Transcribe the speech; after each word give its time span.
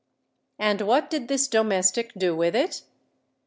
And 0.57 0.81
what 0.81 1.11
did 1.11 1.27
this 1.27 1.47
domestic 1.47 2.11
do 2.17 2.35
with 2.35 2.55
it? 2.55 2.81